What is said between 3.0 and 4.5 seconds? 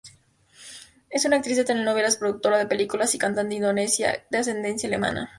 y cantante indonesia, de